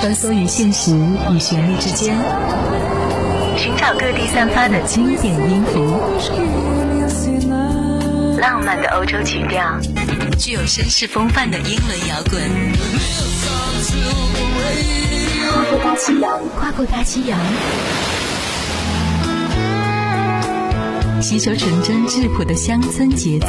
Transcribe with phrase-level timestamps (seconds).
[0.00, 2.16] 穿梭于现实与旋律之间，
[3.56, 6.00] 寻找各地散发的经典音符，
[8.38, 9.76] 浪漫的欧洲曲调，
[10.38, 12.40] 具有绅士风范的英伦摇滚。
[15.50, 17.40] 跨过大西洋，跨过大西洋，
[21.20, 23.48] 吸收纯真质朴的乡村节奏。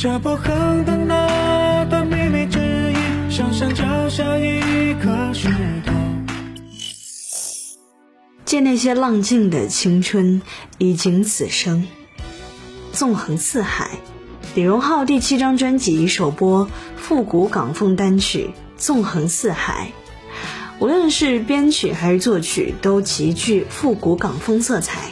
[0.00, 5.46] 下坡横的那段秘密之音，像山脚下一颗石
[5.84, 5.92] 头。
[8.46, 10.40] 借那些浪静的青春，
[10.78, 11.86] 以景此生。
[12.92, 13.90] 纵横四海，
[14.54, 19.92] 李荣浩第七张专辑首播复古港风单曲《纵横四海》，
[20.82, 25.10] 无论是编曲还是作曲，都极具复古港风色彩。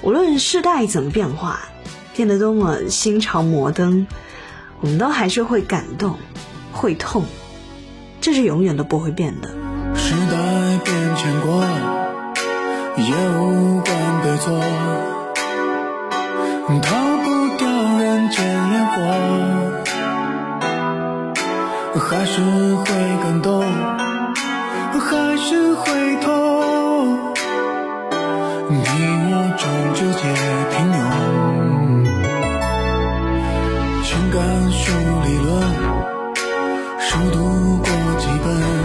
[0.00, 1.68] 无论世代怎么变化。
[2.14, 4.06] 变得多么新潮摩登，
[4.80, 6.18] 我们都还是会感动，
[6.72, 7.24] 会痛，
[8.20, 9.48] 这是永远都不会变的。
[9.94, 10.36] 时代
[10.84, 11.64] 变迁过，
[12.96, 14.60] 也无关对错，
[16.82, 17.66] 逃不掉
[17.98, 18.92] 人间烟火，
[21.98, 22.40] 还是
[22.76, 22.84] 会
[23.22, 23.62] 感动，
[25.00, 26.30] 还是会痛，
[28.68, 28.76] 你
[29.28, 29.62] 我终
[29.94, 30.22] 究皆
[30.70, 31.61] 平庸。
[34.32, 34.40] 感
[34.72, 34.90] 受
[35.24, 35.60] 理论，
[36.98, 37.86] 书读过
[38.18, 38.81] 几本，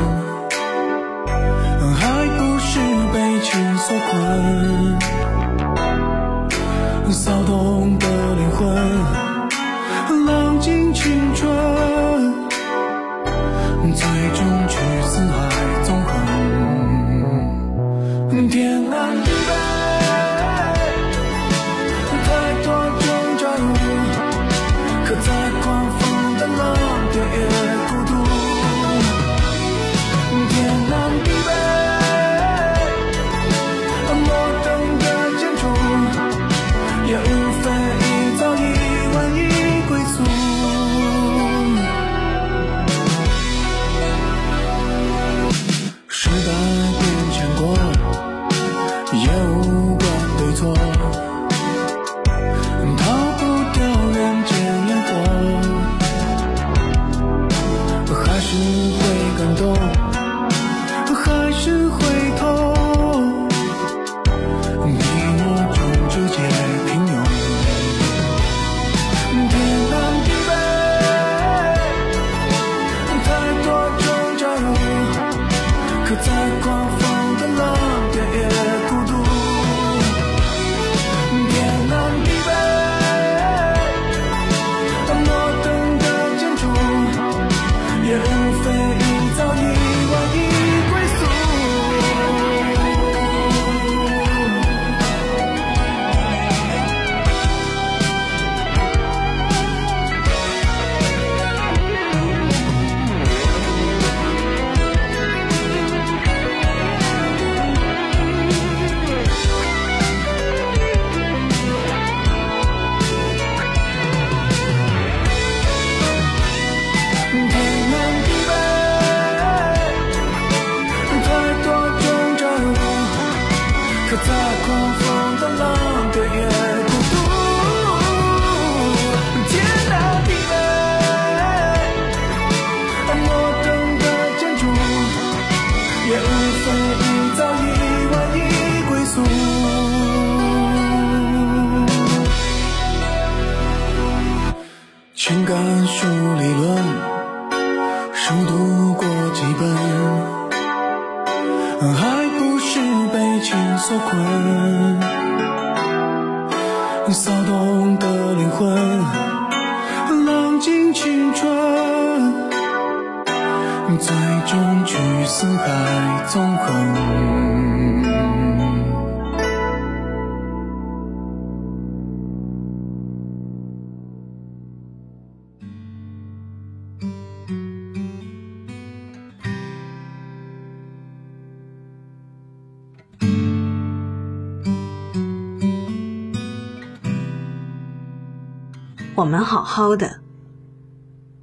[189.18, 190.20] 我们好好的，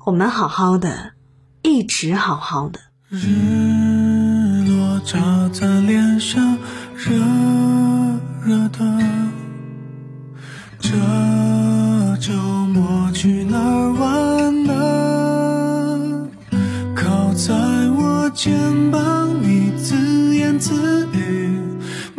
[0.05, 1.15] 我们好好的，
[1.63, 2.79] 一直好好的。
[3.09, 6.57] 日落照在脸上，
[6.95, 7.17] 热
[8.45, 8.79] 热的。
[10.79, 10.93] 这
[12.21, 12.33] 周
[12.69, 16.29] 末去哪儿玩呢？
[16.95, 17.57] 靠在
[17.91, 21.59] 我肩膀，你自言自语，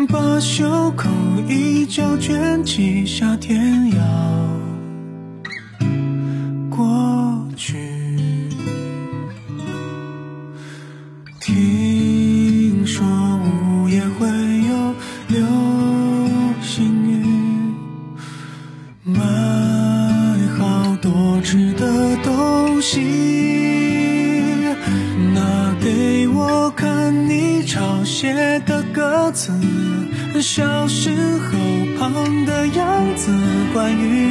[0.09, 1.09] 把袖口
[1.47, 4.44] 一角卷起，夏天要。
[30.55, 31.59] 小时候
[31.99, 33.29] 胖的样子
[33.73, 34.24] 关于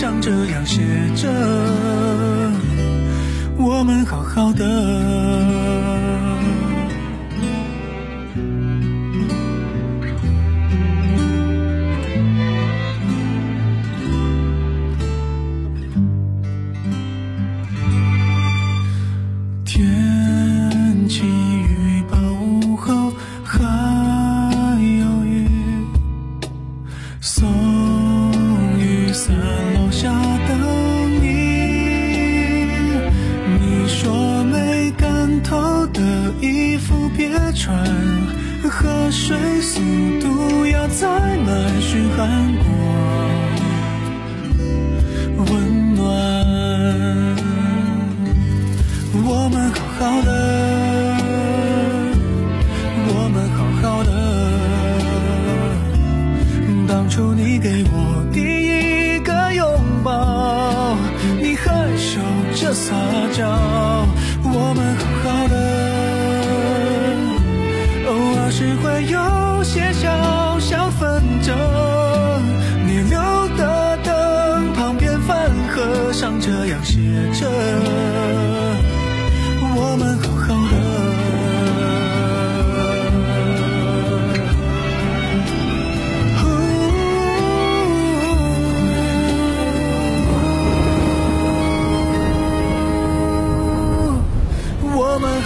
[0.00, 0.80] 像这样写
[1.14, 1.28] 着
[3.58, 4.64] 我们好好的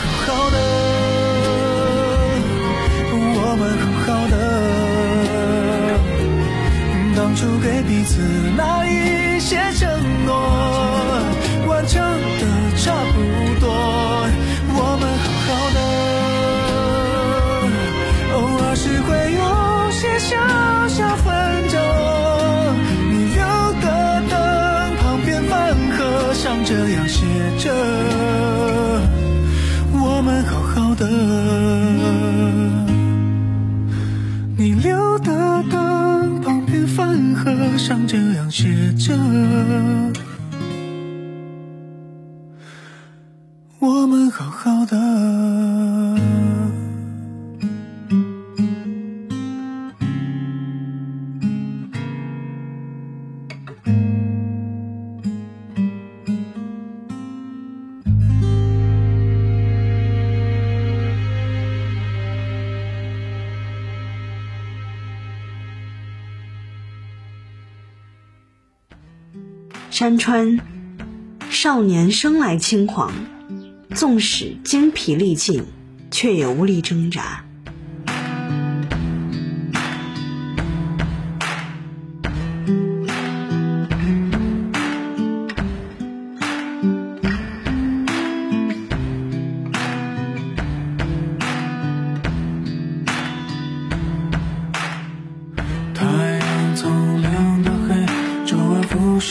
[0.05, 0.57] 好好的，
[3.13, 3.17] 我
[3.59, 3.63] 们
[4.05, 4.35] 好好的，
[7.17, 8.13] 当初给彼此
[8.57, 9.94] 那一些真。
[38.55, 39.13] 写着
[70.05, 70.61] 山川
[71.49, 73.11] 少年生来轻狂
[73.95, 75.65] 纵使精疲力尽
[76.11, 77.43] 却也无力挣扎。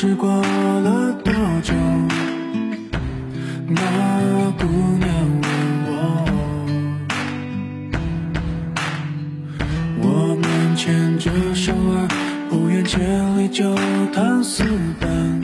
[0.06, 1.74] 是过了多久？
[3.70, 3.80] 那
[4.60, 4.66] 姑
[5.00, 5.08] 娘
[5.42, 5.48] 问
[5.88, 5.94] 我，
[10.02, 12.08] 我们牵着手儿，
[12.50, 13.00] 不远千
[13.38, 13.74] 里就
[14.12, 14.66] 谈私
[15.00, 15.42] 奔，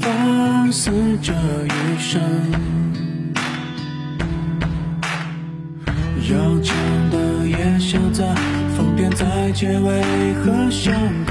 [0.00, 2.18] 放肆这一生。
[6.30, 6.74] 要强
[7.10, 8.24] 的也潇洒，
[8.74, 10.00] 疯癫在结尾
[10.40, 11.25] 和相。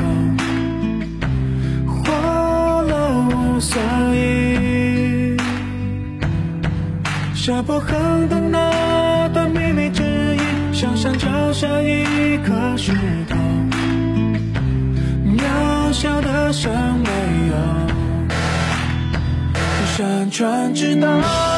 [7.45, 10.01] 下坡横的那段秘密之
[10.35, 12.91] 一，像山脚下一颗石
[13.29, 13.35] 头，
[15.23, 17.09] 渺小的像没
[17.51, 17.55] 有。
[19.95, 21.54] 山川之大。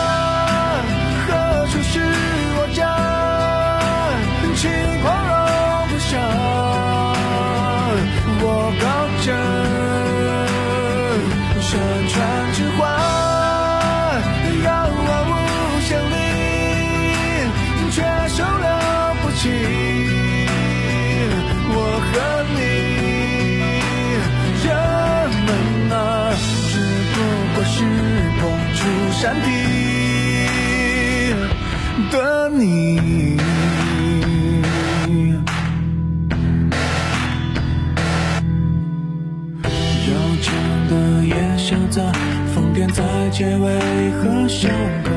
[42.97, 44.71] 在结尾和伤
[45.03, 45.11] 口，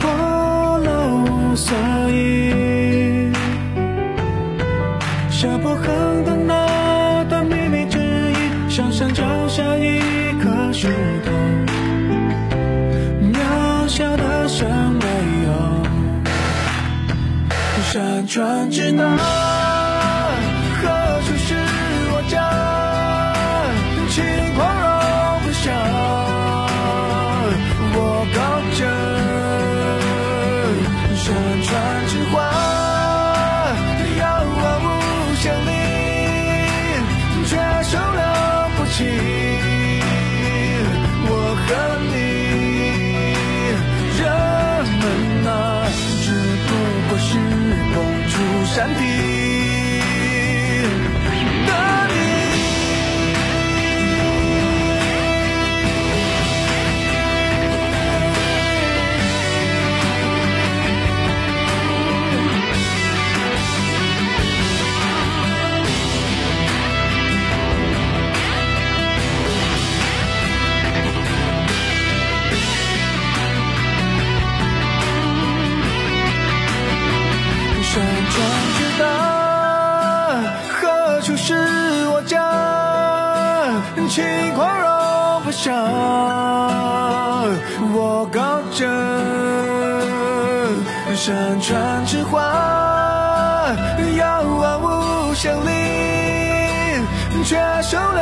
[0.00, 1.76] 花了无所
[2.10, 3.30] 以，
[5.30, 10.00] 下坡横的那段秘密之一，像山脚下一
[10.42, 10.88] 颗石
[11.22, 11.30] 头。
[13.20, 14.90] 渺小的山
[18.26, 19.53] 川之大。
[49.16, 49.43] 山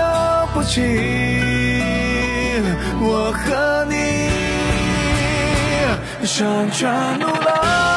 [0.03, 0.81] 了不起
[3.01, 3.97] 我和你。
[6.25, 7.92] 山川怒浪，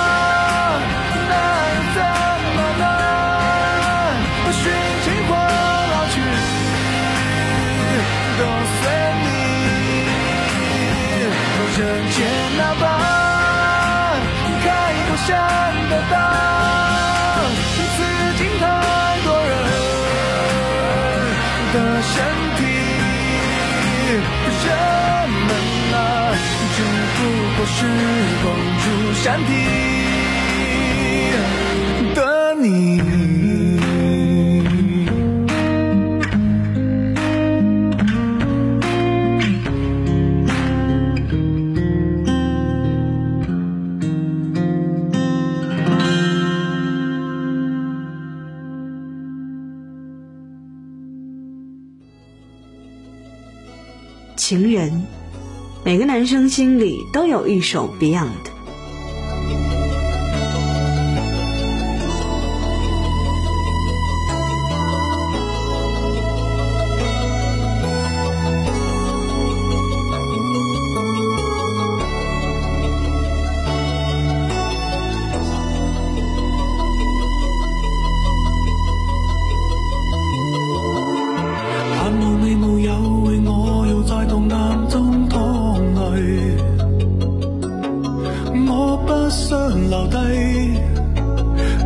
[27.66, 27.86] 是
[28.44, 28.44] 风
[28.84, 28.86] 住
[29.24, 29.50] 山顶
[32.14, 33.02] 的你。
[54.36, 54.92] 情人，
[55.86, 58.55] 每个男生心里都有一首 Beyond。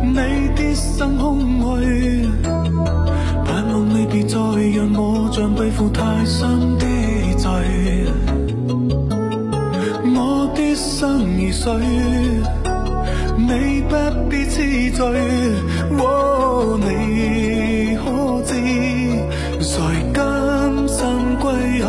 [0.02, 2.28] 你的心空虚，
[3.44, 6.86] 盼望你别再让我像背负太深的
[7.36, 7.50] 罪。
[10.14, 11.72] 我的生如水，
[13.36, 13.94] 你不
[14.28, 15.00] 必痴醉。
[15.98, 18.52] 哦，你可知，
[19.60, 19.74] 在
[20.14, 20.18] 今
[20.88, 20.98] 生
[21.40, 21.84] 归去，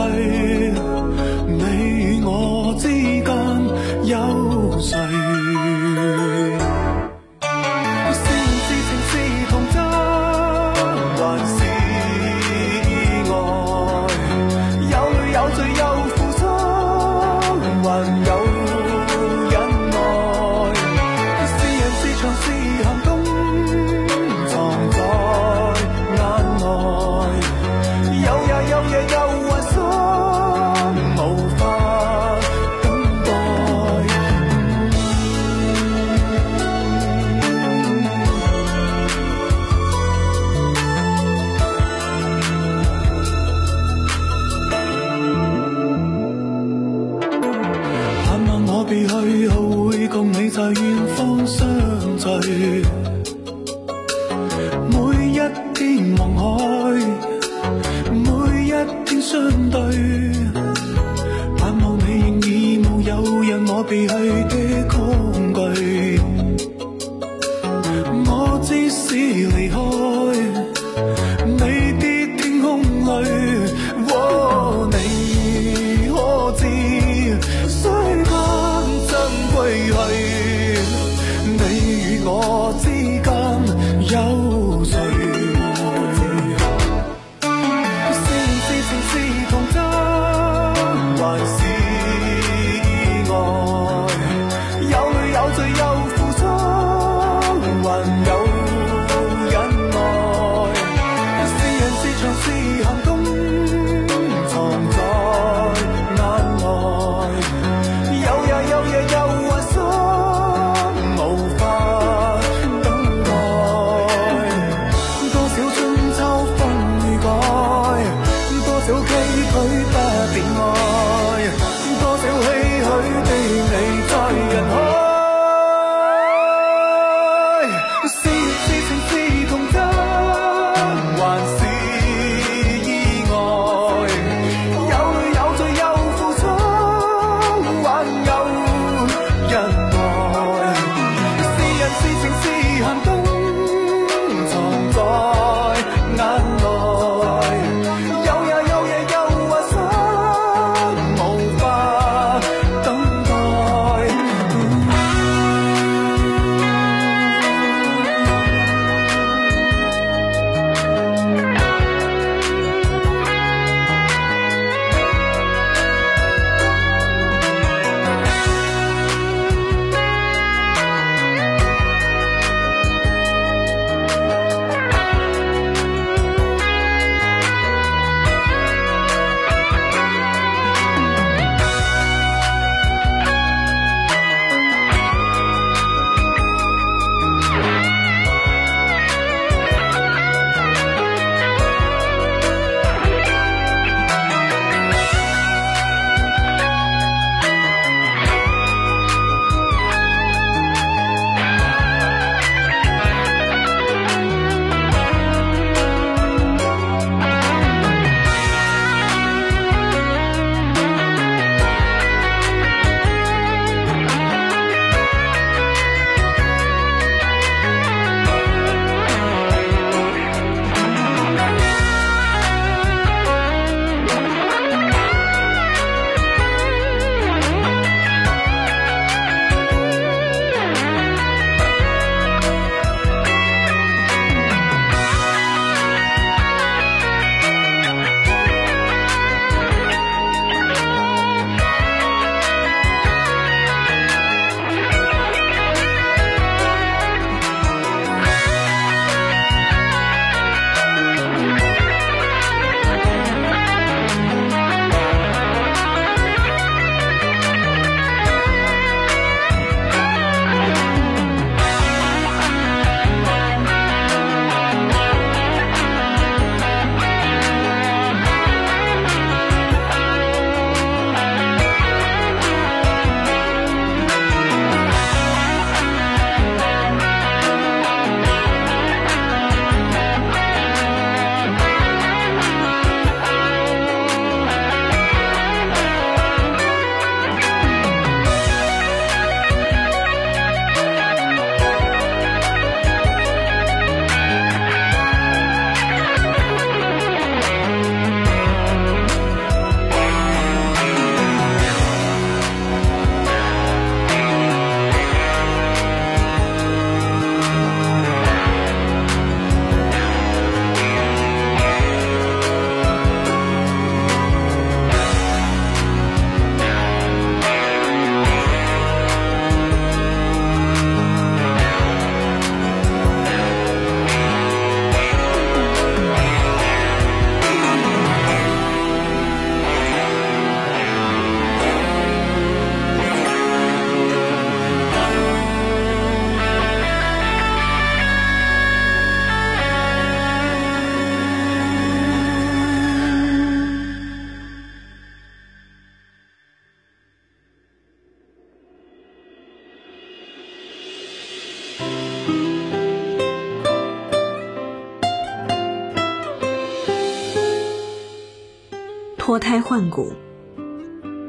[359.72, 360.12] 换骨。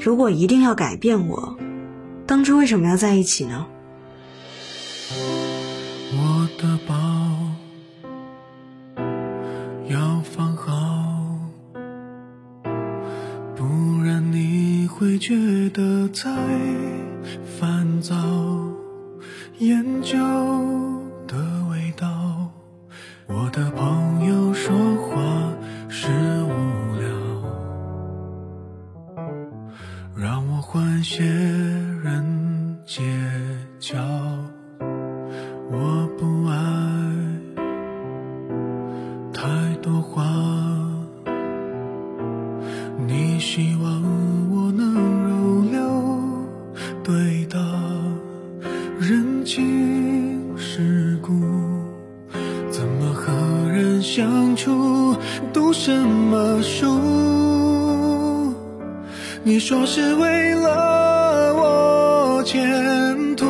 [0.00, 1.56] 如果一定要改变我，
[2.26, 3.64] 当初为什么要在一起呢？
[6.10, 6.92] 我的包
[9.88, 11.38] 要放好，
[13.54, 13.64] 不
[14.04, 16.28] 然你会觉得太
[17.60, 18.12] 烦躁。
[59.44, 63.44] 你说是为了我前途。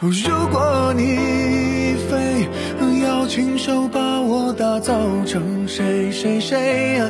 [0.00, 2.48] 如果你非
[3.02, 4.94] 要亲手把我打造
[5.26, 7.02] 成谁谁谁，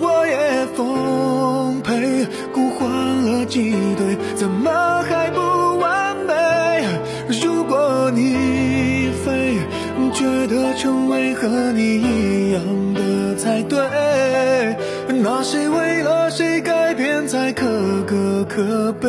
[0.00, 2.24] 我也奉陪。
[2.54, 4.70] 孤欢了几对，怎么
[5.02, 6.32] 还不完美？
[7.42, 9.58] 如果你非
[10.14, 12.62] 觉得成为和你一样
[12.94, 13.78] 的才对，
[15.48, 17.64] 谁为了谁改变才可
[18.02, 19.08] 歌可悲？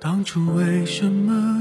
[0.00, 1.51] 当初为什么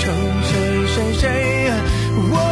[0.00, 1.70] 成谁谁谁，
[2.32, 2.49] 我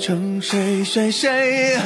[0.00, 1.76] 成谁谁谁，